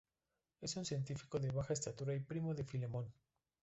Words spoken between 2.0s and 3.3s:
y primo de Filemón.